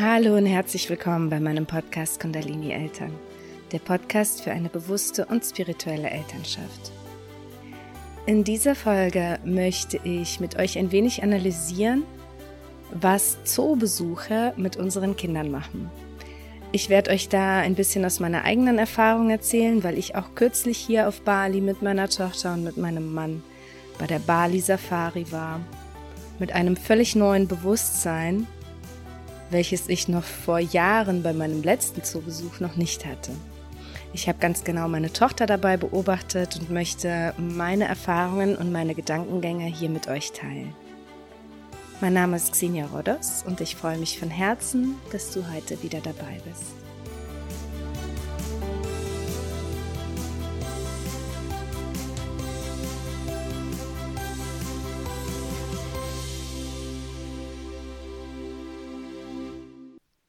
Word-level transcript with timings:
Hallo 0.00 0.36
und 0.36 0.46
herzlich 0.46 0.90
willkommen 0.90 1.30
bei 1.30 1.38
meinem 1.38 1.66
Podcast 1.66 2.18
Kundalini 2.18 2.72
Eltern, 2.72 3.12
der 3.70 3.78
Podcast 3.78 4.42
für 4.42 4.50
eine 4.50 4.68
bewusste 4.68 5.24
und 5.26 5.44
spirituelle 5.44 6.10
Elternschaft. 6.10 6.90
In 8.26 8.42
dieser 8.42 8.74
Folge 8.74 9.38
möchte 9.44 10.00
ich 10.02 10.40
mit 10.40 10.58
euch 10.58 10.78
ein 10.78 10.90
wenig 10.90 11.22
analysieren, 11.22 12.02
was 12.90 13.44
Zoobesuche 13.44 14.52
mit 14.56 14.76
unseren 14.76 15.14
Kindern 15.16 15.52
machen. 15.52 15.88
Ich 16.72 16.88
werde 16.88 17.12
euch 17.12 17.28
da 17.28 17.58
ein 17.58 17.76
bisschen 17.76 18.04
aus 18.04 18.18
meiner 18.18 18.42
eigenen 18.42 18.78
Erfahrung 18.78 19.30
erzählen, 19.30 19.84
weil 19.84 19.96
ich 19.96 20.16
auch 20.16 20.34
kürzlich 20.34 20.76
hier 20.76 21.06
auf 21.06 21.20
Bali 21.20 21.60
mit 21.60 21.82
meiner 21.82 22.08
Tochter 22.08 22.54
und 22.54 22.64
mit 22.64 22.76
meinem 22.76 23.14
Mann 23.14 23.44
bei 24.00 24.08
der 24.08 24.18
Bali 24.18 24.58
Safari 24.58 25.30
war. 25.30 25.60
Mit 26.40 26.50
einem 26.52 26.76
völlig 26.76 27.14
neuen 27.14 27.46
Bewusstsein 27.46 28.48
welches 29.54 29.88
ich 29.88 30.08
noch 30.08 30.24
vor 30.24 30.58
Jahren 30.58 31.22
bei 31.22 31.32
meinem 31.32 31.62
letzten 31.62 32.02
Zoobesuch 32.02 32.58
noch 32.58 32.74
nicht 32.74 33.06
hatte. 33.06 33.30
Ich 34.12 34.28
habe 34.28 34.38
ganz 34.38 34.64
genau 34.64 34.88
meine 34.88 35.12
Tochter 35.12 35.46
dabei 35.46 35.76
beobachtet 35.76 36.56
und 36.56 36.70
möchte 36.70 37.32
meine 37.38 37.84
Erfahrungen 37.84 38.56
und 38.56 38.72
meine 38.72 38.94
Gedankengänge 38.96 39.66
hier 39.66 39.90
mit 39.90 40.08
euch 40.08 40.32
teilen. 40.32 40.74
Mein 42.00 42.14
Name 42.14 42.36
ist 42.36 42.52
Xenia 42.52 42.86
Rodos 42.86 43.44
und 43.46 43.60
ich 43.60 43.76
freue 43.76 43.98
mich 43.98 44.18
von 44.18 44.28
Herzen, 44.28 44.96
dass 45.12 45.30
du 45.30 45.44
heute 45.52 45.80
wieder 45.84 46.00
dabei 46.00 46.40
bist. 46.44 46.83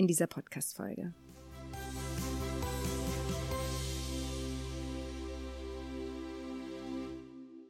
in 0.00 0.06
dieser 0.06 0.26
Podcast-Folge. 0.26 1.12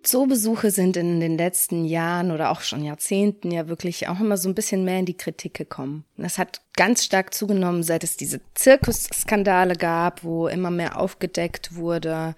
Zoobesuche 0.03 0.71
sind 0.71 0.97
in 0.97 1.21
den 1.21 1.37
letzten 1.37 1.85
Jahren 1.85 2.31
oder 2.31 2.51
auch 2.51 2.63
schon 2.63 2.85
Jahrzehnten 2.85 3.51
ja 3.51 3.69
wirklich 3.69 4.09
auch 4.09 4.19
immer 4.19 4.37
so 4.37 4.49
ein 4.49 4.55
bisschen 4.55 4.85
mehr 4.85 5.01
in 5.01 5.07
die 5.07 5.17
Kritik 5.17 5.55
gekommen. 5.55 6.05
Das 6.17 6.39
hat 6.39 6.63
ganz 6.75 7.05
stark 7.05 7.35
zugenommen, 7.35 7.83
seit 7.83 8.03
es 8.05 8.17
diese 8.17 8.41
Zirkusskandale 8.55 9.75
gab, 9.75 10.25
wo 10.25 10.49
immer 10.49 10.71
mehr 10.71 10.99
aufgedeckt 10.99 11.75
wurde, 11.75 12.35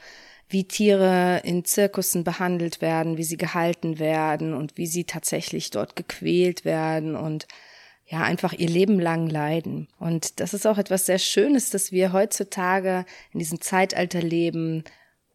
wie 0.48 0.64
Tiere 0.64 1.40
in 1.44 1.64
Zirkussen 1.64 2.24
behandelt 2.24 2.80
werden, 2.80 3.16
wie 3.16 3.24
sie 3.24 3.36
gehalten 3.36 3.98
werden 3.98 4.54
und 4.54 4.76
wie 4.76 4.86
sie 4.86 5.04
tatsächlich 5.04 5.70
dort 5.70 5.96
gequält 5.96 6.64
werden 6.64 7.14
und 7.14 7.46
ja 8.12 8.20
einfach 8.22 8.52
ihr 8.52 8.68
Leben 8.68 9.00
lang 9.00 9.26
leiden. 9.26 9.88
Und 9.98 10.38
das 10.38 10.52
ist 10.52 10.66
auch 10.66 10.76
etwas 10.76 11.06
sehr 11.06 11.18
Schönes, 11.18 11.70
dass 11.70 11.92
wir 11.92 12.12
heutzutage 12.12 13.06
in 13.32 13.38
diesem 13.38 13.62
Zeitalter 13.62 14.20
leben, 14.20 14.84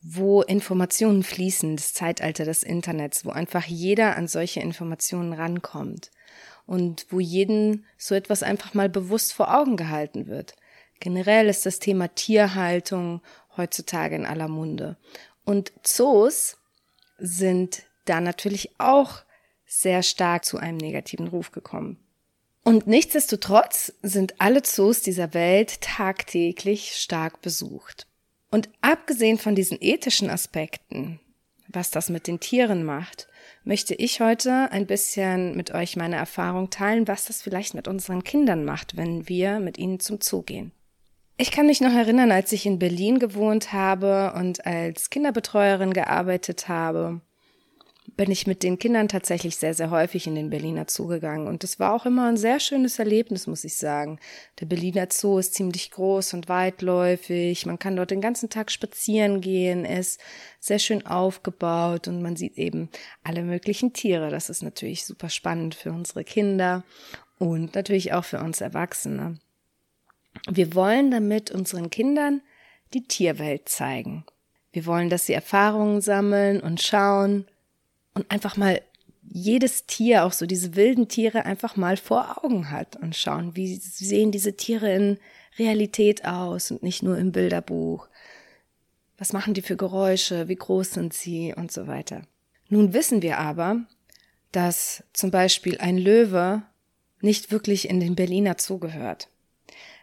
wo 0.04 0.44
Informationen 0.44 1.24
fließen, 1.24 1.76
das 1.76 1.94
Zeitalter 1.94 2.46
des 2.46 2.62
Internets, 2.62 3.26
wo 3.26 3.32
einfach 3.32 3.66
jeder 3.66 4.16
an 4.16 4.28
solche 4.28 4.60
Informationen 4.60 5.34
rankommt 5.34 6.12
und 6.68 7.08
wo 7.10 7.20
jeden 7.20 7.84
so 7.98 8.14
etwas 8.14 8.44
einfach 8.44 8.76
mal 8.76 8.90
bewusst 8.90 9.34
vor 9.34 9.58
Augen 9.58 9.76
gehalten 9.76 10.28
wird. 10.28 10.56
Generell 11.00 11.50
ist 11.50 11.66
das 11.66 11.80
Thema 11.80 12.14
Tierhaltung 12.14 13.22
heutzutage 13.58 14.16
in 14.16 14.26
aller 14.26 14.48
Munde. 14.48 14.98
Und 15.46 15.74
Zoos 15.82 16.58
sind 17.18 17.84
da 18.06 18.22
natürlich 18.22 18.70
auch 18.78 19.24
sehr 19.66 20.04
stark 20.04 20.46
zu 20.46 20.60
einem 20.60 20.78
negativen 20.78 21.28
Ruf 21.28 21.52
gekommen. 21.52 21.98
Und 22.68 22.86
nichtsdestotrotz 22.86 23.94
sind 24.02 24.42
alle 24.42 24.62
Zoos 24.62 25.02
dieser 25.02 25.34
Welt 25.34 25.80
tagtäglich 25.80 26.96
stark 26.98 27.42
besucht. 27.42 28.08
Und 28.52 28.68
abgesehen 28.82 29.38
von 29.38 29.56
diesen 29.56 29.78
ethischen 29.80 30.30
Aspekten, 30.30 31.22
was 31.70 31.92
das 31.92 32.10
mit 32.10 32.28
den 32.28 32.42
Tieren 32.42 32.84
macht, 32.84 33.30
möchte 33.64 33.96
ich 33.96 34.20
heute 34.20 34.70
ein 34.70 34.86
bisschen 34.86 35.56
mit 35.56 35.74
euch 35.74 35.96
meine 35.96 36.18
Erfahrung 36.18 36.70
teilen, 36.70 37.08
was 37.08 37.24
das 37.24 37.42
vielleicht 37.42 37.74
mit 37.74 37.88
unseren 37.88 38.26
Kindern 38.26 38.66
macht, 38.66 38.98
wenn 38.98 39.30
wir 39.30 39.62
mit 39.62 39.78
ihnen 39.78 40.02
zum 40.02 40.20
Zoo 40.20 40.42
gehen. 40.42 40.74
Ich 41.38 41.52
kann 41.52 41.68
mich 41.68 41.80
noch 41.80 41.94
erinnern, 41.94 42.34
als 42.34 42.52
ich 42.52 42.66
in 42.66 42.80
Berlin 42.80 43.20
gewohnt 43.20 43.72
habe 43.72 44.34
und 44.36 44.66
als 44.66 45.10
Kinderbetreuerin 45.10 45.94
gearbeitet 45.94 46.68
habe 46.68 47.22
bin 48.16 48.31
ich 48.31 48.47
mit 48.47 48.63
den 48.63 48.79
Kindern 48.79 49.09
tatsächlich 49.09 49.57
sehr, 49.57 49.73
sehr 49.73 49.91
häufig 49.91 50.28
in 50.28 50.35
den 50.35 50.50
Berliner 50.50 50.85
Zoo 50.88 51.07
gegangen. 51.07 51.47
Und 51.47 51.63
das 51.63 51.79
war 51.79 51.94
auch 51.94 52.06
immer 52.06 52.28
ein 52.28 52.38
sehr 52.38 52.59
schönes 52.59 53.00
Erlebnis, 53.00 53.47
muss 53.47 53.63
ich 53.63 53.75
sagen. 53.75 54.19
Der 54.59 54.66
Berliner 54.66 55.07
Zoo 55.12 55.38
ist 55.38 55.53
ziemlich 55.53 55.91
groß 55.91 56.34
und 56.34 56.47
weitläufig. 56.47 57.66
Man 57.66 57.78
kann 57.78 57.95
dort 57.95 58.12
den 58.12 58.22
ganzen 58.22 58.50
Tag 58.50 58.72
spazieren 58.72 59.41
gehen, 59.41 59.85
ist 59.85 60.22
sehr 60.59 60.79
schön 60.79 61.06
aufgebaut 61.06 62.07
und 62.07 62.22
man 62.22 62.35
sieht 62.35 62.57
eben 62.57 62.90
alle 63.23 63.44
möglichen 63.44 63.94
Tiere. 63.94 64.29
Das 64.29 64.50
ist 64.50 64.63
natürlich 64.63 65.06
super 65.06 65.29
spannend 65.29 65.75
für 65.75 65.91
unsere 65.91 66.24
Kinder 66.24 66.84
und 67.38 67.75
natürlich 67.75 68.13
auch 68.13 68.25
für 68.25 68.39
uns 68.39 68.62
Erwachsene. 68.62 69.38
Wir 70.50 70.74
wollen 70.75 71.12
damit 71.12 71.51
unseren 71.51 71.89
Kindern 71.89 72.41
die 72.94 73.03
Tierwelt 73.03 73.68
zeigen. 73.69 74.25
Wir 74.72 74.85
wollen, 74.85 75.09
dass 75.09 75.25
sie 75.25 75.34
Erfahrungen 75.34 76.01
sammeln 76.01 76.62
und 76.62 76.81
schauen, 76.81 77.47
und 78.18 78.32
einfach 78.32 78.58
mal 78.58 78.82
jedes 79.30 79.86
Tier, 79.86 80.26
auch 80.26 80.34
so 80.34 80.46
diese 80.46 80.76
wilden 80.76 81.08
Tiere, 81.08 81.46
einfach 81.46 81.76
mal 81.76 81.98
vor 81.98 82.44
Augen 82.44 82.72
hat 82.72 82.96
und 82.96 83.16
schauen, 83.16 83.56
wie 83.56 83.76
sehen 83.76 84.32
diese 84.32 84.56
Tiere 84.56 84.94
in 84.94 85.18
Realität 85.60 86.26
aus 86.26 86.72
und 86.72 86.82
nicht 86.82 87.04
nur 87.04 87.18
im 87.18 87.32
Bilderbuch. 87.32 88.08
Was 89.18 89.34
machen 89.34 89.54
die 89.54 89.62
für 89.62 89.78
Geräusche? 89.78 90.48
Wie 90.48 90.56
groß 90.56 90.92
sind 90.92 91.14
sie? 91.14 91.54
Und 91.56 91.72
so 91.72 91.88
weiter. 91.88 92.24
Nun 92.69 92.94
wissen 92.94 93.22
wir 93.22 93.38
aber, 93.38 93.81
dass 94.52 95.04
zum 95.13 95.30
Beispiel 95.30 95.78
ein 95.80 95.98
Löwe 95.98 96.63
nicht 97.22 97.52
wirklich 97.52 97.90
in 97.90 98.00
den 98.00 98.16
Berliner 98.16 98.56
Zoo 98.58 98.80
gehört. 98.80 99.30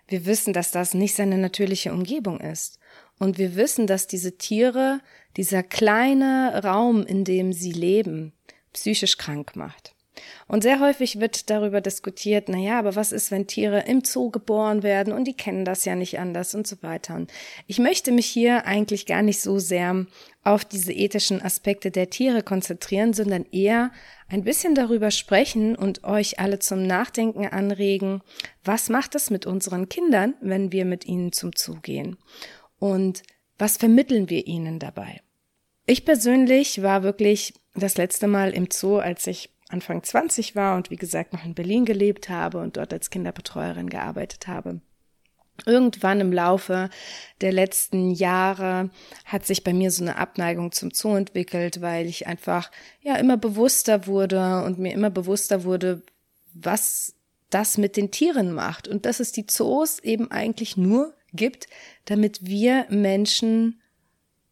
Wir 0.06 0.26
wissen, 0.26 0.52
dass 0.52 0.70
das 0.70 0.94
nicht 0.94 1.14
seine 1.14 1.38
natürliche 1.38 1.92
Umgebung 1.92 2.40
ist. 2.40 2.78
Und 3.18 3.38
wir 3.38 3.56
wissen, 3.56 3.86
dass 3.86 4.06
diese 4.06 4.36
Tiere, 4.36 5.00
dieser 5.36 5.62
kleine 5.62 6.62
Raum, 6.64 7.04
in 7.04 7.24
dem 7.24 7.52
sie 7.52 7.72
leben, 7.72 8.32
psychisch 8.72 9.16
krank 9.16 9.56
macht. 9.56 9.94
Und 10.46 10.62
sehr 10.62 10.80
häufig 10.80 11.20
wird 11.20 11.50
darüber 11.50 11.80
diskutiert, 11.80 12.48
na 12.48 12.58
ja, 12.58 12.78
aber 12.78 12.94
was 12.94 13.12
ist, 13.12 13.30
wenn 13.30 13.46
Tiere 13.46 13.80
im 13.86 14.04
Zoo 14.04 14.30
geboren 14.30 14.82
werden 14.82 15.12
und 15.12 15.24
die 15.24 15.36
kennen 15.36 15.64
das 15.64 15.84
ja 15.84 15.94
nicht 15.96 16.18
anders 16.18 16.54
und 16.54 16.66
so 16.66 16.76
weiter. 16.82 17.16
Und 17.16 17.32
ich 17.66 17.78
möchte 17.78 18.12
mich 18.12 18.26
hier 18.26 18.66
eigentlich 18.66 19.06
gar 19.06 19.22
nicht 19.22 19.40
so 19.40 19.58
sehr 19.58 20.06
auf 20.44 20.64
diese 20.64 20.92
ethischen 20.92 21.42
Aspekte 21.42 21.90
der 21.90 22.10
Tiere 22.10 22.42
konzentrieren, 22.42 23.12
sondern 23.12 23.46
eher 23.50 23.90
ein 24.28 24.44
bisschen 24.44 24.74
darüber 24.74 25.10
sprechen 25.10 25.74
und 25.74 26.04
euch 26.04 26.38
alle 26.38 26.58
zum 26.58 26.86
Nachdenken 26.86 27.46
anregen, 27.46 28.22
was 28.64 28.88
macht 28.88 29.14
es 29.14 29.30
mit 29.30 29.46
unseren 29.46 29.88
Kindern, 29.88 30.34
wenn 30.40 30.70
wir 30.70 30.84
mit 30.84 31.06
ihnen 31.06 31.32
zum 31.32 31.50
Zoo 31.56 31.78
gehen? 31.82 32.18
Und 32.84 33.22
was 33.56 33.78
vermitteln 33.78 34.28
wir 34.28 34.46
ihnen 34.46 34.78
dabei? 34.78 35.22
Ich 35.86 36.04
persönlich 36.04 36.82
war 36.82 37.02
wirklich 37.02 37.54
das 37.74 37.96
letzte 37.96 38.26
Mal 38.26 38.50
im 38.50 38.68
Zoo, 38.70 38.98
als 38.98 39.26
ich 39.26 39.48
Anfang 39.70 40.02
20 40.02 40.54
war 40.54 40.76
und 40.76 40.90
wie 40.90 40.96
gesagt 40.96 41.32
noch 41.32 41.46
in 41.46 41.54
Berlin 41.54 41.86
gelebt 41.86 42.28
habe 42.28 42.58
und 42.58 42.76
dort 42.76 42.92
als 42.92 43.08
Kinderbetreuerin 43.08 43.88
gearbeitet 43.88 44.48
habe. 44.48 44.82
Irgendwann 45.64 46.20
im 46.20 46.30
Laufe 46.30 46.90
der 47.40 47.52
letzten 47.52 48.10
Jahre 48.10 48.90
hat 49.24 49.46
sich 49.46 49.64
bei 49.64 49.72
mir 49.72 49.90
so 49.90 50.04
eine 50.04 50.18
Abneigung 50.18 50.70
zum 50.70 50.90
Zoo 50.90 51.16
entwickelt, 51.16 51.80
weil 51.80 52.04
ich 52.04 52.26
einfach 52.26 52.70
ja 53.00 53.16
immer 53.16 53.38
bewusster 53.38 54.06
wurde 54.06 54.62
und 54.62 54.78
mir 54.78 54.92
immer 54.92 55.08
bewusster 55.08 55.64
wurde, 55.64 56.02
was 56.52 57.14
das 57.48 57.78
mit 57.78 57.96
den 57.96 58.10
Tieren 58.10 58.52
macht 58.52 58.88
und 58.88 59.06
dass 59.06 59.20
es 59.20 59.32
die 59.32 59.46
Zoos 59.46 60.00
eben 60.00 60.30
eigentlich 60.30 60.76
nur 60.76 61.14
gibt, 61.34 61.68
damit 62.04 62.46
wir 62.46 62.86
Menschen 62.90 63.80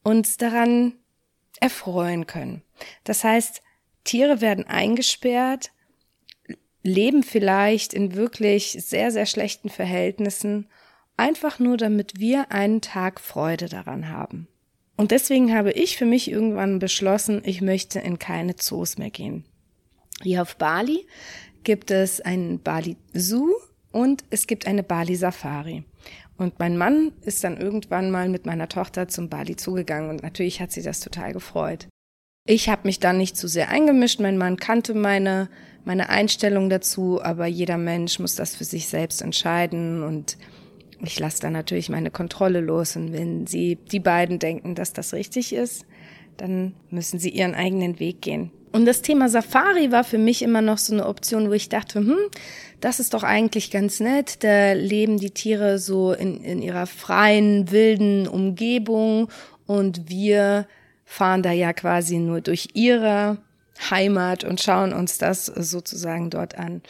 uns 0.03 0.37
daran 0.37 0.95
erfreuen 1.61 2.27
können. 2.27 2.63
Das 3.05 3.25
heißt, 3.25 3.63
Tiere 4.05 4.41
werden 4.41 4.67
eingesperrt, 4.67 5.71
leben 6.83 7.23
vielleicht 7.23 7.95
in 7.95 8.15
wirklich 8.15 8.73
sehr, 8.73 9.13
sehr 9.13 9.27
schlechten 9.27 9.69
Verhältnissen 9.69 10.67
einfach 11.17 11.59
nur 11.59 11.77
damit 11.77 12.19
wir 12.19 12.51
einen 12.51 12.81
Tag 12.81 13.21
Freude 13.21 13.69
daran 13.69 14.09
haben. 14.09 14.49
Und 14.97 15.11
deswegen 15.11 15.55
habe 15.55 15.73
ich 15.73 15.97
für 15.97 16.05
mich 16.05 16.31
irgendwann 16.31 16.79
beschlossen, 16.79 17.43
ich 17.45 17.61
möchte 17.61 17.99
in 18.01 18.19
keine 18.19 18.57
Zoos 18.57 18.99
mehr 18.99 19.11
gehen. 19.11 19.45
Hier 20.23 20.43
auf 20.43 20.57
Bali 20.57 21.07
gibt 21.65 21.91
es 21.91 22.21
einen 22.21 22.61
Bali 22.61 22.97
Zoo 23.15 23.51
und 23.91 24.25
es 24.31 24.47
gibt 24.47 24.67
eine 24.67 24.83
Bali 24.83 25.17
Safari. 25.17 25.85
Und 26.37 26.59
mein 26.59 26.77
Mann 26.77 27.13
ist 27.23 27.45
dann 27.45 27.57
irgendwann 27.57 28.11
mal 28.11 28.29
mit 28.29 28.47
meiner 28.47 28.69
Tochter 28.69 29.09
zum 29.09 29.29
Bali 29.29 29.57
zugegangen 29.57 30.11
und 30.11 30.23
natürlich 30.23 30.61
hat 30.61 30.73
sie 30.73 30.83
das 30.83 31.01
total 31.01 31.33
gefreut. 31.33 31.89
Ich 32.47 32.69
habe 32.69 32.83
mich 32.85 32.99
da 32.99 33.13
nicht 33.13 33.37
zu 33.37 33.47
sehr 33.47 33.69
eingemischt. 33.69 34.19
Mein 34.19 34.39
Mann 34.39 34.57
kannte 34.57 34.95
meine 34.95 35.49
meine 35.85 36.09
Einstellung 36.09 36.71
dazu, 36.71 37.23
aber 37.23 37.47
jeder 37.47 37.79
Mensch 37.79 38.19
muss 38.19 38.35
das 38.35 38.55
für 38.55 38.65
sich 38.65 38.89
selbst 38.89 39.23
entscheiden 39.23 40.03
und 40.03 40.37
ich 41.05 41.19
lasse 41.19 41.41
da 41.41 41.51
natürlich 41.51 41.89
meine 41.89 42.11
Kontrolle 42.11 42.61
los 42.61 42.95
und 42.95 43.13
wenn 43.13 43.47
sie, 43.47 43.77
die 43.77 44.01
beiden 44.01 44.39
denken, 44.39 44.75
dass 44.75 44.93
das 44.93 45.13
richtig 45.13 45.53
ist, 45.53 45.85
dann 46.37 46.75
müssen 46.91 47.19
sie 47.19 47.31
ihren 47.31 47.55
eigenen 47.55 47.99
Weg 48.01 48.23
gehen. 48.23 48.51
Und 48.73 48.87
das 48.87 49.03
Thema 49.03 49.29
Safari 49.29 49.93
war 49.93 50.03
für 50.03 50.19
mich 50.19 50.43
immer 50.43 50.63
noch 50.63 50.79
so 50.79 50.95
eine 50.95 51.07
Option, 51.07 51.49
wo 51.49 51.53
ich 51.53 51.69
dachte, 51.69 51.99
hm, 52.01 52.17
das 52.81 53.01
ist 53.01 53.13
doch 53.13 53.23
eigentlich 53.23 53.71
ganz 53.71 54.01
nett. 54.01 54.43
Da 54.43 54.73
leben 54.73 55.19
die 55.19 55.31
Tiere 55.31 55.79
so 55.79 56.13
in, 56.13 56.43
in 56.43 56.63
ihrer 56.63 56.87
freien, 56.87 57.71
wilden 57.71 58.27
Umgebung 58.27 59.29
und 59.67 60.09
wir 60.09 60.67
fahren 61.05 61.43
da 61.43 61.53
ja 61.53 61.75
quasi 61.75 62.17
nur 62.17 62.41
durch 62.41 62.71
ihre 62.73 63.37
Heimat 63.91 64.45
und 64.45 64.61
schauen 64.61 64.95
uns 64.95 65.19
das 65.19 65.47
sozusagen 65.47 66.31
dort 66.31 66.57
an. 66.57 66.81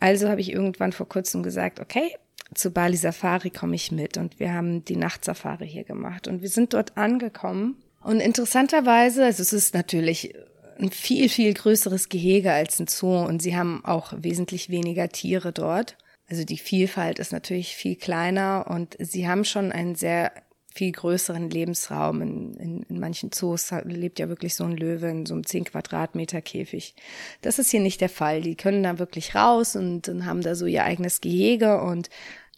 Also 0.00 0.28
habe 0.28 0.40
ich 0.40 0.52
irgendwann 0.52 0.92
vor 0.92 1.08
kurzem 1.08 1.42
gesagt, 1.44 1.78
okay, 1.78 2.16
zu 2.54 2.72
Bali 2.72 2.96
Safari 2.96 3.50
komme 3.50 3.76
ich 3.76 3.92
mit 3.92 4.16
und 4.16 4.40
wir 4.40 4.52
haben 4.52 4.84
die 4.84 4.96
Nachtsafari 4.96 5.68
hier 5.68 5.84
gemacht 5.84 6.26
und 6.26 6.42
wir 6.42 6.48
sind 6.48 6.74
dort 6.74 6.96
angekommen 6.96 7.76
und 8.02 8.20
interessanterweise, 8.20 9.24
also 9.24 9.42
es 9.42 9.52
ist 9.52 9.74
natürlich 9.74 10.34
ein 10.78 10.90
viel, 10.90 11.28
viel 11.28 11.52
größeres 11.52 12.08
Gehege 12.08 12.52
als 12.52 12.78
ein 12.80 12.86
Zoo 12.86 13.18
und 13.18 13.42
sie 13.42 13.56
haben 13.56 13.84
auch 13.84 14.12
wesentlich 14.16 14.70
weniger 14.70 15.08
Tiere 15.08 15.52
dort. 15.52 15.96
Also 16.28 16.44
die 16.44 16.58
Vielfalt 16.58 17.18
ist 17.18 17.32
natürlich 17.32 17.74
viel 17.76 17.96
kleiner 17.96 18.66
und 18.68 18.96
sie 18.98 19.28
haben 19.28 19.44
schon 19.44 19.72
einen 19.72 19.96
sehr 19.96 20.32
viel 20.72 20.92
größeren 20.92 21.50
Lebensraum. 21.50 22.22
In, 22.22 22.54
in, 22.54 22.82
in 22.84 23.00
manchen 23.00 23.32
Zoos 23.32 23.72
lebt 23.84 24.18
ja 24.20 24.28
wirklich 24.28 24.54
so 24.54 24.64
ein 24.64 24.76
Löwe 24.76 25.08
in 25.08 25.26
so 25.26 25.34
einem 25.34 25.44
10 25.44 25.64
Quadratmeter 25.64 26.40
Käfig. 26.40 26.94
Das 27.42 27.58
ist 27.58 27.70
hier 27.70 27.80
nicht 27.80 28.00
der 28.00 28.08
Fall. 28.08 28.40
Die 28.40 28.54
können 28.54 28.84
da 28.84 28.98
wirklich 28.98 29.34
raus 29.34 29.74
und, 29.76 30.08
und 30.08 30.24
haben 30.24 30.42
da 30.42 30.54
so 30.54 30.66
ihr 30.66 30.84
eigenes 30.84 31.20
Gehege 31.20 31.82
und 31.82 32.08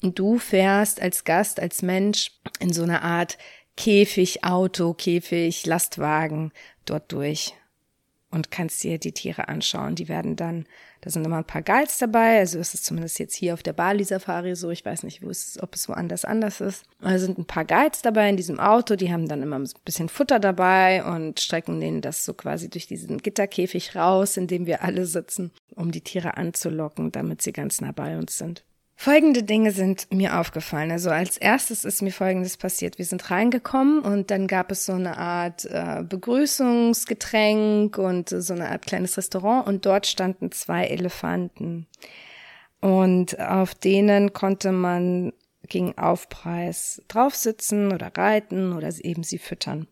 und 0.02 0.18
du 0.18 0.38
fährst 0.38 1.00
als 1.00 1.22
Gast, 1.24 1.60
als 1.60 1.80
Mensch 1.80 2.32
in 2.58 2.72
so 2.72 2.82
einer 2.82 3.02
Art 3.02 3.38
Käfig, 3.76 4.44
Auto, 4.44 4.94
Käfig, 4.94 5.66
Lastwagen 5.66 6.52
dort 6.84 7.10
durch 7.12 7.54
und 8.32 8.50
kannst 8.50 8.82
dir 8.82 8.98
die 8.98 9.12
Tiere 9.12 9.48
anschauen. 9.48 9.94
Die 9.94 10.08
werden 10.08 10.36
dann, 10.36 10.66
da 11.02 11.10
sind 11.10 11.24
immer 11.24 11.36
ein 11.36 11.46
paar 11.46 11.62
Guides 11.62 11.98
dabei, 11.98 12.38
also 12.38 12.58
ist 12.58 12.74
es 12.74 12.82
zumindest 12.82 13.18
jetzt 13.18 13.34
hier 13.36 13.54
auf 13.54 13.62
der 13.62 13.74
Bali 13.74 14.02
Safari 14.04 14.56
so, 14.56 14.70
ich 14.70 14.84
weiß 14.84 15.02
nicht, 15.02 15.22
wo 15.22 15.28
es, 15.28 15.58
ob 15.62 15.74
es 15.74 15.88
woanders 15.88 16.24
anders 16.24 16.60
ist. 16.60 16.84
Da 17.00 17.18
sind 17.18 17.38
ein 17.38 17.44
paar 17.44 17.66
Guides 17.66 18.02
dabei 18.02 18.28
in 18.30 18.38
diesem 18.38 18.58
Auto, 18.58 18.96
die 18.96 19.12
haben 19.12 19.28
dann 19.28 19.42
immer 19.42 19.58
ein 19.58 19.68
bisschen 19.84 20.08
Futter 20.08 20.40
dabei 20.40 21.04
und 21.04 21.40
strecken 21.40 21.78
denen 21.80 22.00
das 22.00 22.24
so 22.24 22.32
quasi 22.32 22.70
durch 22.70 22.86
diesen 22.86 23.18
Gitterkäfig 23.18 23.94
raus, 23.94 24.36
in 24.38 24.46
dem 24.46 24.66
wir 24.66 24.82
alle 24.82 25.04
sitzen, 25.04 25.52
um 25.76 25.92
die 25.92 26.00
Tiere 26.00 26.36
anzulocken, 26.36 27.12
damit 27.12 27.42
sie 27.42 27.52
ganz 27.52 27.80
nah 27.82 27.92
bei 27.92 28.16
uns 28.16 28.38
sind. 28.38 28.64
Folgende 29.02 29.42
Dinge 29.42 29.72
sind 29.72 30.06
mir 30.12 30.38
aufgefallen. 30.38 30.92
Also 30.92 31.10
als 31.10 31.36
erstes 31.36 31.84
ist 31.84 32.02
mir 32.02 32.12
Folgendes 32.12 32.56
passiert. 32.56 32.98
Wir 32.98 33.04
sind 33.04 33.32
reingekommen 33.32 33.98
und 33.98 34.30
dann 34.30 34.46
gab 34.46 34.70
es 34.70 34.86
so 34.86 34.92
eine 34.92 35.18
Art 35.18 35.64
äh, 35.64 36.04
Begrüßungsgetränk 36.08 37.98
und 37.98 38.28
so 38.28 38.54
eine 38.54 38.68
Art 38.68 38.86
kleines 38.86 39.18
Restaurant 39.18 39.66
und 39.66 39.86
dort 39.86 40.06
standen 40.06 40.52
zwei 40.52 40.84
Elefanten. 40.84 41.88
Und 42.80 43.40
auf 43.40 43.74
denen 43.74 44.34
konnte 44.34 44.70
man 44.70 45.32
gegen 45.66 45.98
Aufpreis 45.98 47.02
draufsitzen 47.08 47.92
oder 47.92 48.12
reiten 48.16 48.72
oder 48.72 48.88
eben 49.02 49.24
sie 49.24 49.38
füttern. 49.38 49.88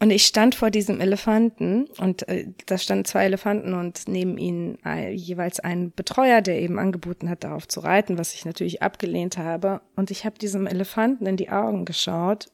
Und 0.00 0.10
ich 0.10 0.26
stand 0.26 0.54
vor 0.54 0.70
diesem 0.70 1.00
Elefanten 1.00 1.86
und 1.98 2.28
äh, 2.28 2.46
da 2.66 2.78
standen 2.78 3.04
zwei 3.04 3.24
Elefanten 3.24 3.74
und 3.74 4.06
neben 4.06 4.38
ihnen 4.38 4.78
äh, 4.84 5.10
jeweils 5.10 5.58
ein 5.58 5.90
Betreuer, 5.90 6.40
der 6.40 6.60
eben 6.60 6.78
angeboten 6.78 7.28
hat, 7.28 7.42
darauf 7.42 7.66
zu 7.66 7.80
reiten, 7.80 8.16
was 8.16 8.34
ich 8.34 8.44
natürlich 8.44 8.80
abgelehnt 8.80 9.38
habe. 9.38 9.80
Und 9.96 10.12
ich 10.12 10.24
habe 10.24 10.38
diesem 10.38 10.68
Elefanten 10.68 11.26
in 11.26 11.36
die 11.36 11.50
Augen 11.50 11.84
geschaut 11.84 12.46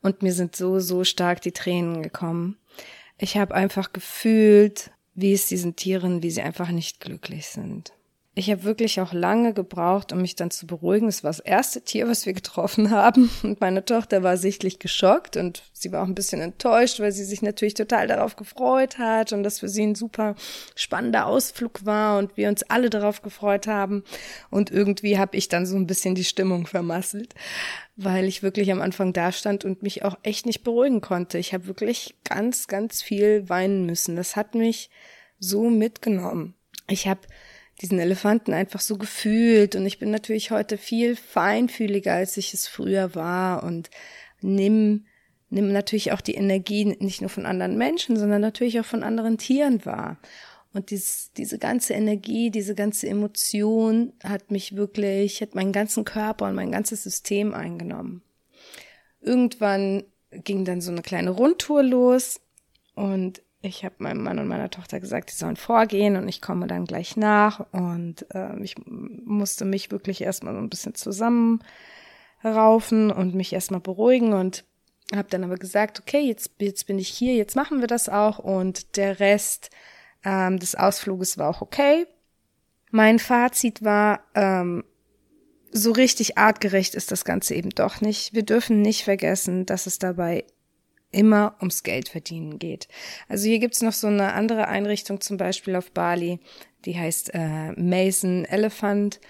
und 0.00 0.22
mir 0.22 0.32
sind 0.32 0.54
so, 0.54 0.78
so 0.78 1.02
stark 1.02 1.40
die 1.40 1.52
Tränen 1.52 2.02
gekommen. 2.02 2.56
Ich 3.18 3.36
habe 3.36 3.54
einfach 3.54 3.92
gefühlt, 3.92 4.92
wie 5.14 5.32
es 5.32 5.46
diesen 5.48 5.74
Tieren, 5.74 6.22
wie 6.22 6.30
sie 6.30 6.42
einfach 6.42 6.70
nicht 6.70 7.00
glücklich 7.00 7.48
sind. 7.48 7.92
Ich 8.34 8.50
habe 8.50 8.64
wirklich 8.64 8.98
auch 8.98 9.12
lange 9.12 9.52
gebraucht, 9.52 10.10
um 10.10 10.22
mich 10.22 10.36
dann 10.36 10.50
zu 10.50 10.66
beruhigen. 10.66 11.06
Es 11.06 11.22
war 11.22 11.28
das 11.28 11.38
erste 11.38 11.82
Tier, 11.82 12.08
was 12.08 12.24
wir 12.24 12.32
getroffen 12.32 12.90
haben. 12.90 13.30
Und 13.42 13.60
meine 13.60 13.84
Tochter 13.84 14.22
war 14.22 14.38
sichtlich 14.38 14.78
geschockt 14.78 15.36
und 15.36 15.64
sie 15.74 15.92
war 15.92 16.02
auch 16.02 16.06
ein 16.06 16.14
bisschen 16.14 16.40
enttäuscht, 16.40 16.98
weil 16.98 17.12
sie 17.12 17.24
sich 17.24 17.42
natürlich 17.42 17.74
total 17.74 18.06
darauf 18.06 18.36
gefreut 18.36 18.96
hat 18.96 19.32
und 19.32 19.42
das 19.42 19.58
für 19.58 19.68
sie 19.68 19.82
ein 19.82 19.94
super 19.94 20.34
spannender 20.74 21.26
Ausflug 21.26 21.84
war 21.84 22.18
und 22.18 22.36
wir 22.38 22.48
uns 22.48 22.62
alle 22.62 22.88
darauf 22.88 23.20
gefreut 23.20 23.66
haben. 23.66 24.02
Und 24.48 24.70
irgendwie 24.70 25.18
habe 25.18 25.36
ich 25.36 25.48
dann 25.48 25.66
so 25.66 25.76
ein 25.76 25.86
bisschen 25.86 26.14
die 26.14 26.24
Stimmung 26.24 26.66
vermasselt, 26.66 27.34
weil 27.96 28.24
ich 28.24 28.42
wirklich 28.42 28.72
am 28.72 28.80
Anfang 28.80 29.12
da 29.12 29.30
stand 29.30 29.66
und 29.66 29.82
mich 29.82 30.04
auch 30.04 30.16
echt 30.22 30.46
nicht 30.46 30.62
beruhigen 30.62 31.02
konnte. 31.02 31.36
Ich 31.36 31.52
habe 31.52 31.66
wirklich 31.66 32.14
ganz, 32.24 32.66
ganz 32.66 33.02
viel 33.02 33.48
weinen 33.50 33.84
müssen. 33.84 34.16
Das 34.16 34.36
hat 34.36 34.54
mich 34.54 34.88
so 35.38 35.68
mitgenommen. 35.68 36.54
Ich 36.88 37.06
habe 37.08 37.20
diesen 37.82 37.98
Elefanten 37.98 38.54
einfach 38.54 38.80
so 38.80 38.96
gefühlt 38.96 39.76
und 39.76 39.84
ich 39.84 39.98
bin 39.98 40.10
natürlich 40.10 40.50
heute 40.50 40.78
viel 40.78 41.16
feinfühliger, 41.16 42.14
als 42.14 42.36
ich 42.36 42.54
es 42.54 42.68
früher 42.68 43.14
war 43.14 43.64
und 43.64 43.90
nimm 44.40 45.04
nimm 45.52 45.70
natürlich 45.70 46.12
auch 46.12 46.22
die 46.22 46.34
Energie 46.34 46.96
nicht 46.98 47.20
nur 47.20 47.28
von 47.28 47.44
anderen 47.44 47.76
Menschen, 47.76 48.16
sondern 48.16 48.40
natürlich 48.40 48.80
auch 48.80 48.86
von 48.86 49.02
anderen 49.02 49.36
Tieren 49.36 49.84
wahr. 49.84 50.18
Und 50.72 50.90
dies, 50.90 51.30
diese 51.36 51.58
ganze 51.58 51.92
Energie, 51.92 52.50
diese 52.50 52.74
ganze 52.74 53.06
Emotion 53.06 54.14
hat 54.24 54.50
mich 54.50 54.74
wirklich, 54.74 55.42
hat 55.42 55.54
meinen 55.54 55.72
ganzen 55.72 56.04
Körper 56.04 56.46
und 56.46 56.54
mein 56.54 56.72
ganzes 56.72 57.02
System 57.02 57.52
eingenommen. 57.52 58.22
Irgendwann 59.20 60.04
ging 60.30 60.64
dann 60.64 60.80
so 60.80 60.90
eine 60.90 61.02
kleine 61.02 61.30
Rundtour 61.30 61.82
los 61.82 62.40
und 62.94 63.42
ich 63.62 63.84
habe 63.84 63.94
meinem 63.98 64.22
Mann 64.22 64.40
und 64.40 64.48
meiner 64.48 64.70
Tochter 64.70 64.98
gesagt, 64.98 65.30
die 65.30 65.36
sollen 65.36 65.56
vorgehen 65.56 66.16
und 66.16 66.28
ich 66.28 66.42
komme 66.42 66.66
dann 66.66 66.84
gleich 66.84 67.16
nach. 67.16 67.64
Und 67.72 68.26
äh, 68.34 68.60
ich 68.60 68.74
musste 68.86 69.64
mich 69.64 69.92
wirklich 69.92 70.20
erstmal 70.20 70.54
so 70.54 70.60
ein 70.60 70.68
bisschen 70.68 70.96
zusammenraufen 70.96 71.62
und 73.12 73.34
mich 73.34 73.52
erstmal 73.52 73.80
beruhigen 73.80 74.32
und 74.32 74.64
habe 75.14 75.28
dann 75.30 75.44
aber 75.44 75.56
gesagt, 75.56 76.00
okay, 76.00 76.20
jetzt, 76.20 76.50
jetzt 76.58 76.86
bin 76.88 76.98
ich 76.98 77.08
hier, 77.08 77.34
jetzt 77.34 77.54
machen 77.54 77.80
wir 77.80 77.86
das 77.86 78.08
auch. 78.08 78.40
Und 78.40 78.96
der 78.96 79.20
Rest 79.20 79.70
ähm, 80.24 80.58
des 80.58 80.74
Ausfluges 80.74 81.38
war 81.38 81.48
auch 81.48 81.62
okay. 81.62 82.06
Mein 82.90 83.20
Fazit 83.20 83.84
war, 83.84 84.24
ähm, 84.34 84.84
so 85.70 85.92
richtig 85.92 86.36
artgerecht 86.36 86.94
ist 86.94 87.12
das 87.12 87.24
Ganze 87.24 87.54
eben 87.54 87.70
doch 87.70 88.00
nicht. 88.00 88.34
Wir 88.34 88.42
dürfen 88.42 88.82
nicht 88.82 89.04
vergessen, 89.04 89.64
dass 89.66 89.86
es 89.86 89.98
dabei 89.98 90.44
immer 91.12 91.54
ums 91.60 91.82
Geld 91.82 92.08
verdienen 92.08 92.58
geht. 92.58 92.88
Also 93.28 93.46
hier 93.46 93.58
gibt's 93.58 93.82
noch 93.82 93.92
so 93.92 94.08
eine 94.08 94.32
andere 94.32 94.68
Einrichtung, 94.68 95.20
zum 95.20 95.36
Beispiel 95.36 95.76
auf 95.76 95.92
Bali, 95.92 96.40
die 96.84 96.98
heißt 96.98 97.32
äh, 97.34 97.72
Mason 97.72 98.44
Elephant. 98.46 99.20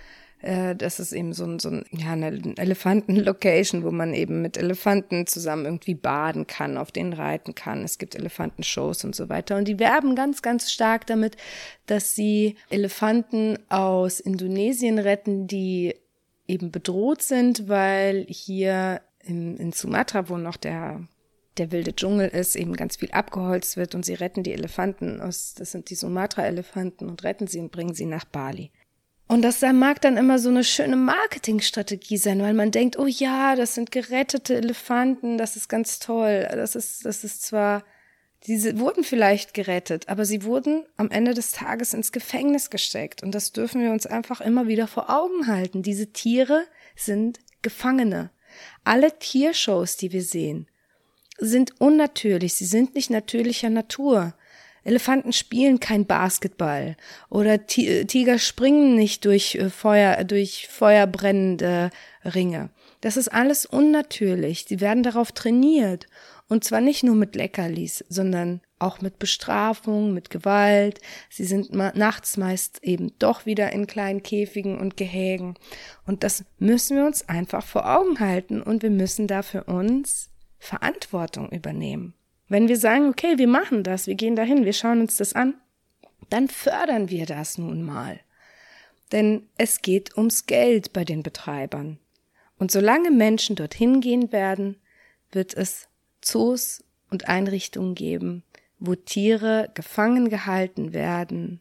Äh, 0.40 0.74
das 0.76 1.00
ist 1.00 1.12
eben 1.12 1.32
so 1.32 1.44
ein, 1.44 1.58
so 1.58 1.70
ein 1.70 1.84
ja, 1.90 2.12
eine 2.12 2.56
Elefanten-Location, 2.56 3.84
wo 3.84 3.90
man 3.90 4.14
eben 4.14 4.42
mit 4.42 4.56
Elefanten 4.56 5.26
zusammen 5.26 5.64
irgendwie 5.64 5.94
baden 5.94 6.46
kann, 6.46 6.78
auf 6.78 6.92
denen 6.92 7.12
reiten 7.12 7.54
kann. 7.54 7.82
Es 7.82 7.98
gibt 7.98 8.14
Elefantenshows 8.14 9.04
und 9.04 9.14
so 9.14 9.28
weiter. 9.28 9.56
Und 9.56 9.66
die 9.66 9.78
werben 9.78 10.14
ganz, 10.14 10.42
ganz 10.42 10.70
stark 10.70 11.06
damit, 11.06 11.36
dass 11.86 12.14
sie 12.14 12.56
Elefanten 12.70 13.58
aus 13.68 14.20
Indonesien 14.20 14.98
retten, 14.98 15.46
die 15.46 15.94
eben 16.46 16.70
bedroht 16.70 17.22
sind, 17.22 17.68
weil 17.68 18.26
hier 18.28 19.00
in, 19.24 19.56
in 19.56 19.72
Sumatra, 19.72 20.28
wo 20.28 20.36
noch 20.36 20.56
der 20.56 21.06
der 21.58 21.70
wilde 21.70 21.94
Dschungel 21.94 22.28
ist, 22.28 22.56
eben 22.56 22.74
ganz 22.74 22.96
viel 22.96 23.10
abgeholzt 23.10 23.76
wird 23.76 23.94
und 23.94 24.04
sie 24.04 24.14
retten 24.14 24.42
die 24.42 24.52
Elefanten 24.52 25.20
aus, 25.20 25.54
das 25.54 25.72
sind 25.72 25.90
die 25.90 25.94
Sumatra-Elefanten 25.94 27.08
und 27.08 27.24
retten 27.24 27.46
sie 27.46 27.60
und 27.60 27.72
bringen 27.72 27.94
sie 27.94 28.06
nach 28.06 28.24
Bali. 28.24 28.70
Und 29.28 29.42
das 29.42 29.62
mag 29.62 30.00
dann 30.02 30.18
immer 30.18 30.38
so 30.38 30.50
eine 30.50 30.62
schöne 30.62 30.96
Marketingstrategie 30.96 32.18
sein, 32.18 32.42
weil 32.42 32.52
man 32.52 32.70
denkt, 32.70 32.98
oh 32.98 33.06
ja, 33.06 33.56
das 33.56 33.74
sind 33.74 33.90
gerettete 33.90 34.56
Elefanten, 34.56 35.38
das 35.38 35.56
ist 35.56 35.68
ganz 35.68 35.98
toll. 35.98 36.46
Das 36.50 36.74
ist, 36.74 37.06
das 37.06 37.24
ist 37.24 37.42
zwar, 37.42 37.82
diese 38.46 38.78
wurden 38.78 39.04
vielleicht 39.04 39.54
gerettet, 39.54 40.10
aber 40.10 40.26
sie 40.26 40.44
wurden 40.44 40.84
am 40.98 41.10
Ende 41.10 41.32
des 41.32 41.52
Tages 41.52 41.94
ins 41.94 42.12
Gefängnis 42.12 42.68
gesteckt. 42.68 43.22
Und 43.22 43.34
das 43.34 43.52
dürfen 43.52 43.80
wir 43.80 43.92
uns 43.92 44.04
einfach 44.04 44.42
immer 44.42 44.66
wieder 44.68 44.86
vor 44.86 45.08
Augen 45.08 45.46
halten. 45.46 45.82
Diese 45.82 46.12
Tiere 46.12 46.64
sind 46.94 47.38
Gefangene. 47.62 48.30
Alle 48.84 49.18
Tiershows, 49.18 49.96
die 49.96 50.12
wir 50.12 50.22
sehen, 50.22 50.66
sind 51.46 51.80
unnatürlich, 51.80 52.54
sie 52.54 52.66
sind 52.66 52.94
nicht 52.94 53.10
natürlicher 53.10 53.70
Natur. 53.70 54.34
Elefanten 54.84 55.32
spielen 55.32 55.78
kein 55.80 56.06
Basketball 56.06 56.96
oder 57.30 57.54
äh, 57.76 58.04
Tiger 58.04 58.38
springen 58.38 58.96
nicht 58.96 59.24
durch 59.24 59.54
äh, 59.54 59.70
Feuer, 59.70 60.24
durch 60.24 60.68
feuerbrennende 60.68 61.90
Ringe. 62.24 62.70
Das 63.00 63.16
ist 63.16 63.28
alles 63.28 63.66
unnatürlich. 63.66 64.64
Sie 64.68 64.80
werden 64.80 65.02
darauf 65.02 65.32
trainiert. 65.32 66.06
Und 66.48 66.64
zwar 66.64 66.80
nicht 66.80 67.02
nur 67.02 67.14
mit 67.14 67.34
Leckerlis, 67.34 68.04
sondern 68.08 68.60
auch 68.78 69.00
mit 69.00 69.18
Bestrafung, 69.18 70.12
mit 70.12 70.28
Gewalt. 70.28 71.00
Sie 71.30 71.44
sind 71.44 71.72
nachts 71.72 72.36
meist 72.36 72.82
eben 72.82 73.12
doch 73.18 73.46
wieder 73.46 73.72
in 73.72 73.86
kleinen 73.86 74.22
Käfigen 74.22 74.78
und 74.78 74.96
Gehägen. 74.96 75.54
Und 76.06 76.24
das 76.24 76.44
müssen 76.58 76.96
wir 76.96 77.06
uns 77.06 77.28
einfach 77.28 77.64
vor 77.64 77.88
Augen 77.88 78.20
halten 78.20 78.60
und 78.60 78.82
wir 78.82 78.90
müssen 78.90 79.26
da 79.26 79.42
für 79.42 79.64
uns 79.64 80.31
Verantwortung 80.62 81.50
übernehmen. 81.50 82.14
Wenn 82.48 82.68
wir 82.68 82.76
sagen, 82.76 83.08
okay, 83.08 83.36
wir 83.36 83.48
machen 83.48 83.82
das, 83.82 84.06
wir 84.06 84.14
gehen 84.14 84.36
dahin, 84.36 84.64
wir 84.64 84.72
schauen 84.72 85.00
uns 85.00 85.16
das 85.16 85.32
an, 85.32 85.54
dann 86.30 86.46
fördern 86.46 87.10
wir 87.10 87.26
das 87.26 87.58
nun 87.58 87.82
mal. 87.82 88.20
Denn 89.10 89.48
es 89.58 89.82
geht 89.82 90.16
ums 90.16 90.46
Geld 90.46 90.92
bei 90.92 91.04
den 91.04 91.24
Betreibern. 91.24 91.98
Und 92.58 92.70
solange 92.70 93.10
Menschen 93.10 93.56
dorthin 93.56 94.00
gehen 94.00 94.30
werden, 94.30 94.76
wird 95.32 95.52
es 95.52 95.88
Zoos 96.20 96.84
und 97.10 97.28
Einrichtungen 97.28 97.96
geben, 97.96 98.44
wo 98.78 98.94
Tiere 98.94 99.68
gefangen 99.74 100.30
gehalten 100.30 100.92
werden 100.92 101.60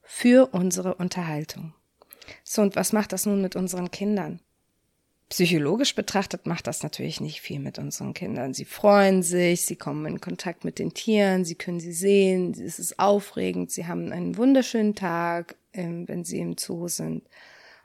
für 0.00 0.54
unsere 0.54 0.94
Unterhaltung. 0.94 1.74
So, 2.44 2.62
und 2.62 2.76
was 2.76 2.94
macht 2.94 3.12
das 3.12 3.26
nun 3.26 3.42
mit 3.42 3.56
unseren 3.56 3.90
Kindern? 3.90 4.40
Psychologisch 5.32 5.94
betrachtet 5.94 6.44
macht 6.44 6.66
das 6.66 6.82
natürlich 6.82 7.18
nicht 7.18 7.40
viel 7.40 7.58
mit 7.58 7.78
unseren 7.78 8.12
Kindern. 8.12 8.52
Sie 8.52 8.66
freuen 8.66 9.22
sich, 9.22 9.62
sie 9.62 9.76
kommen 9.76 10.04
in 10.04 10.20
Kontakt 10.20 10.62
mit 10.62 10.78
den 10.78 10.92
Tieren, 10.92 11.46
sie 11.46 11.54
können 11.54 11.80
sie 11.80 11.94
sehen, 11.94 12.50
es 12.52 12.78
ist 12.78 12.98
aufregend, 12.98 13.70
sie 13.70 13.86
haben 13.86 14.12
einen 14.12 14.36
wunderschönen 14.36 14.94
Tag, 14.94 15.56
ähm, 15.72 16.06
wenn 16.06 16.26
sie 16.26 16.38
im 16.38 16.58
Zoo 16.58 16.86
sind. 16.86 17.22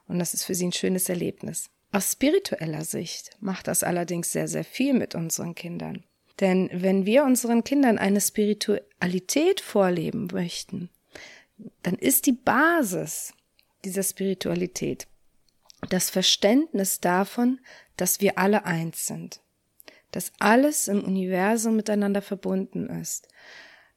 Und 0.10 0.20
das 0.20 0.34
ist 0.34 0.44
für 0.44 0.56
sie 0.56 0.68
ein 0.68 0.74
schönes 0.74 1.08
Erlebnis. 1.08 1.70
Aus 1.94 2.12
spiritueller 2.12 2.84
Sicht 2.84 3.38
macht 3.40 3.70
das 3.70 3.82
allerdings 3.82 4.34
sehr, 4.34 4.50
sehr 4.50 4.66
viel 4.66 4.94
mit 4.94 5.16
unseren 5.16 5.56
Kindern. 5.56 6.04
Denn 6.42 6.70
wenn 6.74 7.06
wir 7.06 7.24
unseren 7.24 7.64
Kindern 7.64 7.98
eine 7.98 8.20
Spiritualität 8.20 9.62
vorleben 9.62 10.28
möchten, 10.34 10.90
dann 11.82 11.96
ist 11.96 12.26
die 12.26 12.34
Basis 12.34 13.34
dieser 13.86 14.04
Spiritualität 14.04 15.08
das 15.90 16.10
Verständnis 16.10 17.00
davon, 17.00 17.60
dass 17.96 18.22
wir 18.22 18.38
alle 18.38 18.66
eins 18.66 19.08
sind, 19.08 19.42
dass 20.12 20.32
alles 20.40 20.88
im 20.88 21.04
Universum 21.04 21.76
miteinander 21.76 22.22
verbunden 22.22 22.90
ist, 22.90 23.28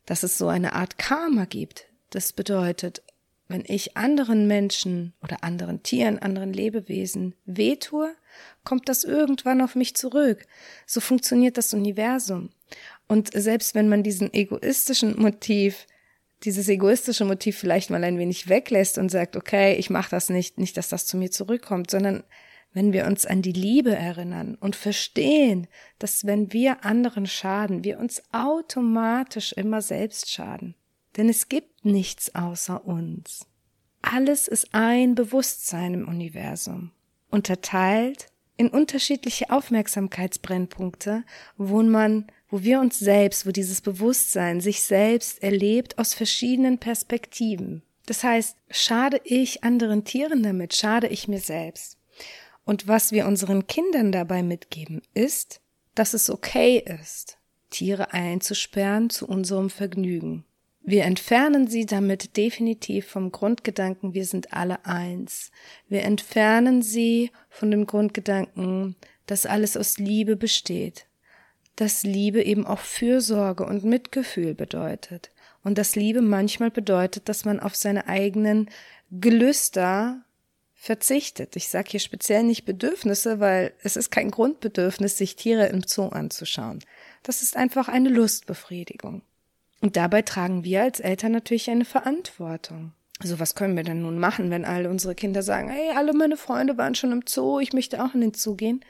dass 0.07 0.23
es 0.23 0.39
so 0.39 0.49
eine 0.49 0.75
Art 0.75 0.99
Karma 0.99 1.45
gibt. 1.45 1.87
Das 2.11 2.33
bedeutet, 2.33 3.03
wenn 3.49 3.65
ich 3.67 3.97
anderen 3.97 4.47
Menschen 4.47 5.13
oder 5.23 5.43
anderen 5.43 5.83
Tieren, 5.83 6.19
anderen 6.21 6.53
Lebewesen 6.53 7.35
wehtue, 7.47 8.15
kommt 8.63 8.89
das 8.89 9.03
irgendwann 9.03 9.61
auf 9.61 9.75
mich 9.75 9.97
zurück. 9.97 10.47
So 10.87 11.01
funktioniert 11.01 11.59
das 11.59 11.75
Universum. 11.75 12.51
Und 13.09 13.31
selbst 13.33 13.75
wenn 13.75 13.89
man 13.89 14.05
diesen 14.05 14.33
egoistischen 14.33 15.21
Motiv 15.21 15.87
dieses 16.45 16.69
egoistische 16.69 17.25
Motiv 17.25 17.59
vielleicht 17.59 17.91
mal 17.91 18.03
ein 18.03 18.19
wenig 18.19 18.49
weglässt 18.49 18.99
und 18.99 19.11
sagt, 19.11 19.37
okay, 19.37 19.75
ich 19.75 19.91
mache 19.91 20.11
das 20.11 20.31
nicht, 20.31 20.59
nicht, 20.59 20.77
dass 20.77 20.89
das 20.89 21.07
zu 21.07 21.17
mir 21.17 21.31
zurückkommt, 21.31 21.91
sondern 21.91 22.25
wenn 22.73 22.93
wir 22.93 23.07
uns 23.07 23.27
an 23.27 23.43
die 23.43 23.53
Liebe 23.53 23.95
erinnern 23.95 24.55
und 24.55 24.77
verstehen, 24.77 25.67
dass 25.99 26.25
wenn 26.25 26.53
wir 26.53 26.85
anderen 26.85 27.27
schaden, 27.27 27.85
wir 27.85 27.99
uns 27.99 28.23
automatisch 28.33 29.53
immer 29.53 29.83
selbst 29.83 30.31
schaden. 30.31 30.75
Denn 31.17 31.29
es 31.29 31.49
gibt 31.49 31.85
nichts 31.85 32.35
außer 32.35 32.87
uns. 32.87 33.47
Alles 34.03 34.49
ist 34.49 34.69
ein 34.73 35.15
Bewusstsein 35.15 35.95
im 35.95 36.09
Universum, 36.09 36.93
unterteilt 37.31 38.29
in 38.57 38.69
unterschiedliche 38.69 39.51
Aufmerksamkeitsbrennpunkte, 39.51 41.25
wo 41.57 41.83
man 41.83 42.27
wo 42.51 42.63
wir 42.63 42.81
uns 42.81 42.99
selbst, 42.99 43.47
wo 43.47 43.51
dieses 43.51 43.81
Bewusstsein 43.81 44.61
sich 44.61 44.83
selbst 44.83 45.43
erlebt 45.43 45.99
aus 45.99 46.15
verschiedenen 46.15 46.79
Perspektiven. 46.79 47.83
Das 48.07 48.25
heißt, 48.25 48.57
schade 48.71 49.21
ich 49.25 49.63
anderen 49.63 50.05
Tieren 50.05 50.43
damit, 50.43 50.75
schade 50.75 51.07
ich 51.07 51.29
mir 51.29 51.39
selbst. 51.39 51.97
Und 52.65 52.89
was 52.89 53.13
wir 53.13 53.27
unseren 53.27 53.67
Kindern 53.67 54.13
dabei 54.13 54.43
mitgeben, 54.43 55.01
ist, 55.15 55.61
dass 55.95 56.13
es 56.15 56.29
okay 56.29 56.79
ist, 56.79 57.39
Tiere 57.71 58.13
einzusperren 58.13 59.11
zu 59.11 59.27
unserem 59.27 59.71
Vergnügen. 59.71 60.45
Wir 60.83 61.05
entfernen 61.05 61.69
sie 61.69 61.87
damit 61.87 62.37
definitiv 62.37 63.07
vom 63.07 63.31
Grundgedanken, 63.31 64.15
wir 64.15 64.25
sind 64.25 64.53
alle 64.53 64.85
eins. 64.87 65.53
Wir 65.89 66.03
entfernen 66.03 66.83
sie 66.83 67.31
von 67.49 67.71
dem 67.71 67.87
Grundgedanken, 67.87 68.97
dass 69.27 69.47
alles 69.47 69.77
aus 69.77 69.99
Liebe 69.99 70.37
besteht 70.37 71.07
dass 71.81 72.03
Liebe 72.03 72.43
eben 72.43 72.67
auch 72.67 72.79
Fürsorge 72.79 73.65
und 73.65 73.85
Mitgefühl 73.85 74.55
bedeutet. 74.55 75.31
Und 75.65 75.79
dass 75.79 75.97
Liebe 75.97 76.21
manchmal 76.21 76.71
bedeutet, 76.71 77.29
dass 77.31 77.47
man 77.47 77.59
auf 77.59 77.75
seine 77.75 78.07
eigenen 78.07 78.69
Gelüster 79.11 80.23
verzichtet. 80.75 81.57
Ich 81.57 81.69
sage 81.69 81.91
hier 81.91 82.01
speziell 82.01 82.43
nicht 82.43 82.67
Bedürfnisse, 82.67 83.41
weil 83.41 83.73
es 83.83 83.97
ist 83.97 84.11
kein 84.11 84.31
Grundbedürfnis, 84.31 85.17
sich 85.17 85.37
Tiere 85.37 85.67
im 85.69 85.83
Zoo 85.87 86.09
anzuschauen. 86.09 86.81
Das 87.23 87.41
ist 87.41 87.57
einfach 87.57 87.89
eine 87.89 88.11
Lustbefriedigung. 88.11 89.23
Und 89.81 89.97
dabei 89.97 90.21
tragen 90.21 90.65
wir 90.65 90.83
als 90.83 91.01
Eltern 91.01 91.33
natürlich 91.33 91.71
eine 91.71 91.87
Verantwortung. 91.87 92.93
Also 93.23 93.39
was 93.39 93.55
können 93.55 93.77
wir 93.77 93.85
denn 93.85 94.01
nun 94.01 94.19
machen, 94.19 94.51
wenn 94.51 94.65
alle 94.65 94.89
unsere 94.89 95.15
Kinder 95.15 95.43
sagen, 95.43 95.69
hey, 95.69 95.91
alle 95.95 96.15
meine 96.15 96.39
Freunde 96.39 96.79
waren 96.79 96.95
schon 96.95 97.13
im 97.13 97.23
Zoo, 97.29 97.61
ich 97.61 97.75
möchte 97.75 98.03
auch 98.03 98.15
in 98.15 98.23
den 98.23 98.33
Zoo 98.33 98.57
gehen? 98.57 98.83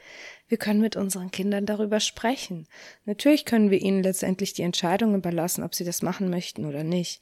Wir 0.47 0.57
können 0.57 0.81
mit 0.81 0.95
unseren 0.95 1.31
Kindern 1.31 1.65
darüber 1.65 1.99
sprechen. 1.99 2.67
Natürlich 3.05 3.45
können 3.45 3.71
wir 3.71 3.81
ihnen 3.81 4.03
letztendlich 4.03 4.53
die 4.53 4.63
Entscheidung 4.63 5.15
überlassen, 5.15 5.63
ob 5.63 5.75
sie 5.75 5.85
das 5.85 6.01
machen 6.01 6.29
möchten 6.29 6.65
oder 6.65 6.83
nicht. 6.83 7.21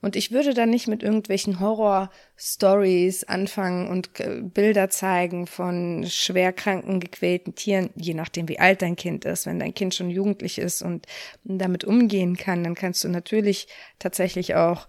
Und 0.00 0.16
ich 0.16 0.30
würde 0.32 0.52
da 0.52 0.66
nicht 0.66 0.86
mit 0.88 1.02
irgendwelchen 1.02 1.60
Horror-Stories 1.60 3.24
anfangen 3.24 3.88
und 3.88 4.20
äh, 4.20 4.42
Bilder 4.42 4.90
zeigen 4.90 5.46
von 5.46 6.06
schwerkranken, 6.08 7.00
gequälten 7.00 7.54
Tieren, 7.54 7.90
je 7.96 8.14
nachdem 8.14 8.48
wie 8.48 8.60
alt 8.60 8.82
dein 8.82 8.94
Kind 8.96 9.24
ist. 9.24 9.46
Wenn 9.46 9.58
dein 9.58 9.74
Kind 9.74 9.94
schon 9.94 10.10
jugendlich 10.10 10.58
ist 10.58 10.82
und 10.82 11.06
damit 11.42 11.84
umgehen 11.84 12.36
kann, 12.36 12.62
dann 12.62 12.76
kannst 12.76 13.02
du 13.02 13.08
natürlich 13.08 13.68
tatsächlich 13.98 14.54
auch 14.54 14.86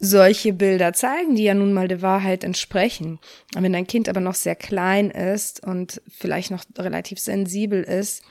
solche 0.00 0.54
Bilder 0.54 0.94
zeigen, 0.94 1.36
die 1.36 1.44
ja 1.44 1.52
nun 1.52 1.74
mal 1.74 1.86
der 1.86 2.00
Wahrheit 2.00 2.42
entsprechen. 2.42 3.20
wenn 3.54 3.72
dein 3.72 3.86
Kind 3.86 4.08
aber 4.08 4.20
noch 4.20 4.34
sehr 4.34 4.56
klein 4.56 5.10
ist 5.10 5.64
und 5.64 6.00
vielleicht 6.08 6.50
noch 6.50 6.64
relativ 6.78 7.20
sensibel 7.20 7.82
ist, 7.82 8.22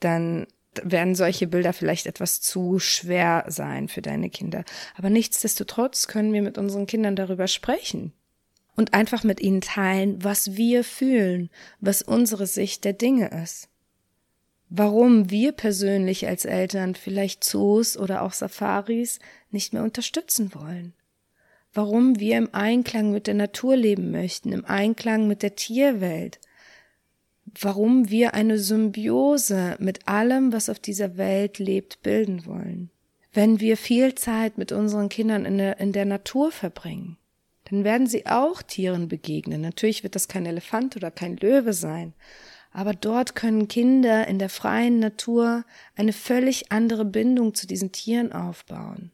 dann 0.00 0.46
werden 0.82 1.14
solche 1.14 1.46
Bilder 1.46 1.72
vielleicht 1.72 2.06
etwas 2.06 2.42
zu 2.42 2.78
schwer 2.78 3.44
sein 3.48 3.88
für 3.88 4.02
deine 4.02 4.28
Kinder. 4.28 4.64
Aber 4.96 5.08
nichtsdestotrotz 5.08 6.08
können 6.08 6.32
wir 6.34 6.42
mit 6.42 6.58
unseren 6.58 6.86
Kindern 6.86 7.16
darüber 7.16 7.46
sprechen 7.46 8.12
und 8.76 8.92
einfach 8.92 9.24
mit 9.24 9.40
ihnen 9.40 9.62
teilen, 9.62 10.22
was 10.22 10.56
wir 10.56 10.84
fühlen, 10.84 11.48
was 11.80 12.02
unsere 12.02 12.46
Sicht 12.46 12.84
der 12.84 12.92
Dinge 12.92 13.30
ist. 13.42 13.68
Warum 14.68 15.30
wir 15.30 15.52
persönlich 15.52 16.26
als 16.26 16.44
Eltern 16.44 16.96
vielleicht 16.96 17.44
Zoos 17.44 17.96
oder 17.96 18.22
auch 18.22 18.32
Safaris 18.32 19.20
nicht 19.50 19.72
mehr 19.72 19.84
unterstützen 19.84 20.52
wollen 20.54 20.92
warum 21.74 22.18
wir 22.20 22.38
im 22.38 22.48
Einklang 22.52 23.12
mit 23.12 23.26
der 23.26 23.34
Natur 23.34 23.76
leben 23.76 24.10
möchten, 24.10 24.52
im 24.52 24.64
Einklang 24.64 25.26
mit 25.26 25.42
der 25.42 25.56
Tierwelt, 25.56 26.38
warum 27.60 28.08
wir 28.08 28.34
eine 28.34 28.58
Symbiose 28.58 29.76
mit 29.78 30.08
allem, 30.08 30.52
was 30.52 30.70
auf 30.70 30.78
dieser 30.78 31.16
Welt 31.16 31.58
lebt, 31.58 32.02
bilden 32.02 32.46
wollen. 32.46 32.90
Wenn 33.32 33.60
wir 33.60 33.76
viel 33.76 34.14
Zeit 34.14 34.58
mit 34.58 34.70
unseren 34.70 35.08
Kindern 35.08 35.44
in 35.44 35.58
der, 35.58 35.80
in 35.80 35.92
der 35.92 36.04
Natur 36.04 36.52
verbringen, 36.52 37.16
dann 37.64 37.82
werden 37.82 38.06
sie 38.06 38.26
auch 38.26 38.62
Tieren 38.62 39.08
begegnen. 39.08 39.60
Natürlich 39.60 40.02
wird 40.02 40.14
das 40.14 40.28
kein 40.28 40.46
Elefant 40.46 40.96
oder 40.96 41.10
kein 41.10 41.36
Löwe 41.36 41.72
sein, 41.72 42.14
aber 42.72 42.92
dort 42.92 43.34
können 43.34 43.68
Kinder 43.68 44.26
in 44.28 44.38
der 44.38 44.48
freien 44.48 44.98
Natur 44.98 45.64
eine 45.96 46.12
völlig 46.12 46.70
andere 46.70 47.04
Bindung 47.04 47.54
zu 47.54 47.66
diesen 47.66 47.92
Tieren 47.92 48.32
aufbauen, 48.32 49.10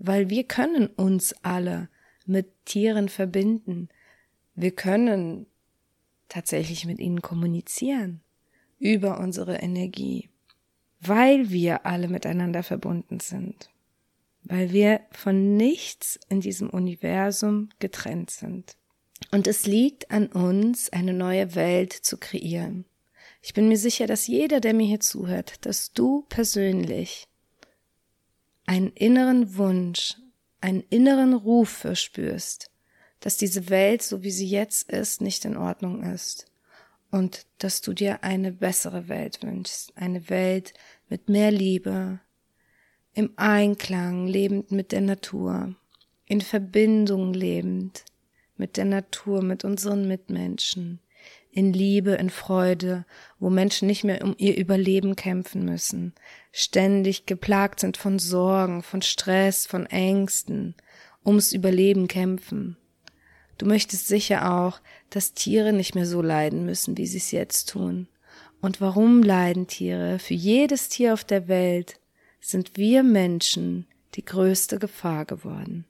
weil 0.00 0.28
wir 0.30 0.44
können 0.44 0.88
uns 0.88 1.32
alle 1.42 1.88
mit 2.26 2.48
Tieren 2.64 3.08
verbinden. 3.08 3.88
Wir 4.56 4.72
können 4.72 5.46
tatsächlich 6.28 6.86
mit 6.86 6.98
ihnen 6.98 7.22
kommunizieren 7.22 8.20
über 8.78 9.20
unsere 9.20 9.56
Energie, 9.58 10.28
weil 11.00 11.50
wir 11.50 11.86
alle 11.86 12.08
miteinander 12.08 12.64
verbunden 12.64 13.20
sind 13.20 13.70
weil 14.44 14.72
wir 14.72 15.00
von 15.10 15.56
nichts 15.56 16.18
in 16.28 16.40
diesem 16.40 16.70
Universum 16.70 17.68
getrennt 17.78 18.30
sind. 18.30 18.76
Und 19.30 19.46
es 19.46 19.66
liegt 19.66 20.10
an 20.10 20.26
uns, 20.28 20.90
eine 20.90 21.12
neue 21.12 21.54
Welt 21.54 21.92
zu 21.92 22.16
kreieren. 22.16 22.84
Ich 23.42 23.54
bin 23.54 23.68
mir 23.68 23.76
sicher, 23.76 24.06
dass 24.06 24.26
jeder, 24.26 24.60
der 24.60 24.74
mir 24.74 24.86
hier 24.86 25.00
zuhört, 25.00 25.64
dass 25.66 25.92
du 25.92 26.26
persönlich 26.28 27.28
einen 28.66 28.88
inneren 28.92 29.56
Wunsch, 29.56 30.16
einen 30.60 30.82
inneren 30.90 31.34
Ruf 31.34 31.70
verspürst, 31.70 32.70
dass 33.20 33.36
diese 33.36 33.68
Welt, 33.68 34.02
so 34.02 34.22
wie 34.22 34.30
sie 34.30 34.46
jetzt 34.46 34.90
ist, 34.90 35.20
nicht 35.20 35.44
in 35.44 35.56
Ordnung 35.56 36.02
ist. 36.02 36.46
Und 37.10 37.46
dass 37.58 37.80
du 37.80 37.92
dir 37.92 38.22
eine 38.22 38.52
bessere 38.52 39.08
Welt 39.08 39.42
wünschst, 39.42 39.96
eine 39.96 40.30
Welt 40.30 40.74
mit 41.08 41.28
mehr 41.28 41.50
Liebe, 41.50 42.20
im 43.14 43.32
Einklang 43.36 44.26
lebend 44.26 44.70
mit 44.70 44.92
der 44.92 45.00
Natur, 45.00 45.74
in 46.26 46.40
Verbindung 46.40 47.34
lebend 47.34 48.04
mit 48.56 48.76
der 48.76 48.84
Natur, 48.84 49.42
mit 49.42 49.64
unseren 49.64 50.06
Mitmenschen, 50.06 51.00
in 51.52 51.72
Liebe, 51.72 52.12
in 52.12 52.30
Freude, 52.30 53.04
wo 53.38 53.50
Menschen 53.50 53.88
nicht 53.88 54.04
mehr 54.04 54.22
um 54.22 54.34
ihr 54.38 54.56
Überleben 54.56 55.16
kämpfen 55.16 55.64
müssen, 55.64 56.14
ständig 56.52 57.26
geplagt 57.26 57.80
sind 57.80 57.96
von 57.96 58.18
Sorgen, 58.18 58.82
von 58.82 59.02
Stress, 59.02 59.66
von 59.66 59.86
Ängsten, 59.86 60.74
ums 61.24 61.52
Überleben 61.52 62.08
kämpfen. 62.08 62.76
Du 63.58 63.66
möchtest 63.66 64.08
sicher 64.08 64.52
auch, 64.52 64.80
dass 65.10 65.34
Tiere 65.34 65.72
nicht 65.72 65.94
mehr 65.94 66.06
so 66.06 66.22
leiden 66.22 66.64
müssen, 66.64 66.96
wie 66.96 67.06
sie 67.06 67.18
es 67.18 67.30
jetzt 67.30 67.68
tun. 67.68 68.08
Und 68.60 68.80
warum 68.80 69.22
leiden 69.22 69.66
Tiere? 69.66 70.18
Für 70.18 70.34
jedes 70.34 70.88
Tier 70.88 71.12
auf 71.12 71.24
der 71.24 71.48
Welt 71.48 72.00
sind 72.40 72.76
wir 72.76 73.02
Menschen 73.02 73.86
die 74.14 74.24
größte 74.24 74.78
Gefahr 74.78 75.24
geworden. 75.24 75.84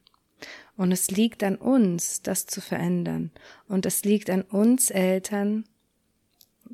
Und 0.77 0.93
es 0.93 1.11
liegt 1.11 1.43
an 1.43 1.57
uns, 1.57 2.23
das 2.23 2.47
zu 2.47 2.61
verändern. 2.61 3.31
Und 3.69 3.87
es 3.87 4.05
liegt 4.05 4.31
an 4.31 4.43
uns 4.43 4.91
Eltern, 4.91 5.65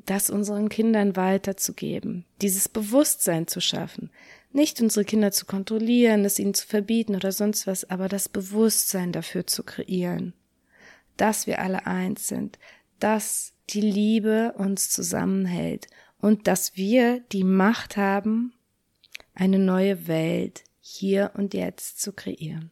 das 0.05 0.29
unseren 0.29 0.69
Kindern 0.69 1.15
weiterzugeben, 1.15 2.25
dieses 2.41 2.69
Bewusstsein 2.69 3.47
zu 3.47 3.59
schaffen. 3.59 4.09
Nicht 4.51 4.81
unsere 4.81 5.05
Kinder 5.05 5.31
zu 5.31 5.45
kontrollieren, 5.45 6.23
es 6.23 6.39
ihnen 6.39 6.53
zu 6.53 6.65
verbieten 6.65 7.15
oder 7.15 7.31
sonst 7.31 7.67
was, 7.67 7.89
aber 7.89 8.07
das 8.07 8.29
Bewusstsein 8.29 9.11
dafür 9.11 9.45
zu 9.45 9.63
kreieren, 9.63 10.33
dass 11.17 11.47
wir 11.47 11.59
alle 11.59 11.85
eins 11.85 12.27
sind, 12.27 12.57
dass 12.99 13.53
die 13.69 13.81
Liebe 13.81 14.53
uns 14.57 14.89
zusammenhält 14.89 15.87
und 16.19 16.47
dass 16.47 16.77
wir 16.77 17.19
die 17.31 17.43
Macht 17.43 17.97
haben, 17.97 18.53
eine 19.33 19.59
neue 19.59 20.07
Welt 20.07 20.63
hier 20.79 21.31
und 21.35 21.53
jetzt 21.53 22.01
zu 22.01 22.13
kreieren. 22.13 22.71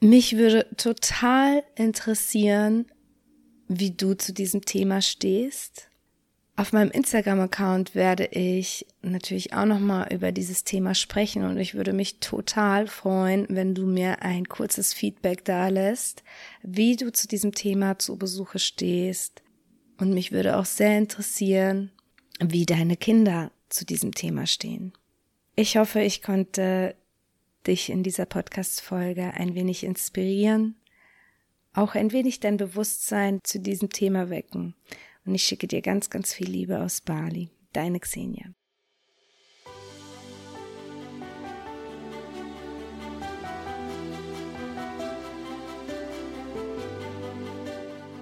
Mich 0.00 0.36
würde 0.36 0.66
total 0.76 1.62
interessieren, 1.76 2.86
wie 3.68 3.90
du 3.90 4.14
zu 4.14 4.32
diesem 4.32 4.64
Thema 4.64 5.02
stehst. 5.02 5.88
Auf 6.56 6.72
meinem 6.72 6.90
Instagram-Account 6.90 7.94
werde 7.94 8.26
ich 8.26 8.86
natürlich 9.02 9.54
auch 9.54 9.64
nochmal 9.64 10.12
über 10.12 10.32
dieses 10.32 10.64
Thema 10.64 10.94
sprechen 10.94 11.44
und 11.44 11.58
ich 11.58 11.74
würde 11.74 11.92
mich 11.92 12.18
total 12.20 12.86
freuen, 12.86 13.46
wenn 13.48 13.74
du 13.74 13.86
mir 13.86 14.22
ein 14.22 14.46
kurzes 14.46 14.92
Feedback 14.92 15.44
da 15.44 15.68
lässt, 15.68 16.22
wie 16.62 16.96
du 16.96 17.12
zu 17.12 17.28
diesem 17.28 17.52
Thema 17.52 17.98
zu 17.98 18.16
Besuche 18.16 18.58
stehst. 18.58 19.42
Und 19.98 20.12
mich 20.12 20.32
würde 20.32 20.56
auch 20.56 20.66
sehr 20.66 20.98
interessieren, 20.98 21.92
wie 22.40 22.66
deine 22.66 22.96
Kinder 22.96 23.52
zu 23.68 23.84
diesem 23.84 24.12
Thema 24.12 24.46
stehen. 24.46 24.92
Ich 25.56 25.76
hoffe, 25.76 26.00
ich 26.00 26.22
konnte 26.22 26.94
dich 27.66 27.90
in 27.90 28.02
dieser 28.02 28.26
Podcast-Folge 28.26 29.34
ein 29.34 29.54
wenig 29.54 29.84
inspirieren, 29.84 30.76
auch 31.72 31.94
ein 31.94 32.12
wenig 32.12 32.40
dein 32.40 32.56
Bewusstsein 32.56 33.40
zu 33.44 33.60
diesem 33.60 33.90
Thema 33.90 34.30
wecken. 34.30 34.74
Und 35.24 35.34
ich 35.34 35.42
schicke 35.44 35.66
dir 35.66 35.82
ganz, 35.82 36.10
ganz 36.10 36.32
viel 36.32 36.48
Liebe 36.48 36.80
aus 36.80 37.00
Bali. 37.00 37.50
Deine 37.72 38.00
Xenia. 38.00 38.46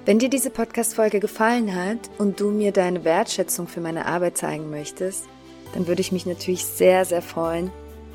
Wenn 0.04 0.18
dir 0.18 0.30
diese 0.30 0.48
Podcast-Folge 0.48 1.20
gefallen 1.20 1.74
hat 1.74 1.98
und 2.16 2.40
du 2.40 2.50
mir 2.50 2.72
deine 2.72 3.04
Wertschätzung 3.04 3.68
für 3.68 3.82
meine 3.82 4.06
Arbeit 4.06 4.38
zeigen 4.38 4.70
möchtest, 4.70 5.26
dann 5.74 5.86
würde 5.86 6.00
ich 6.00 6.12
mich 6.12 6.24
natürlich 6.24 6.64
sehr, 6.64 7.04
sehr 7.04 7.20
freuen, 7.20 7.70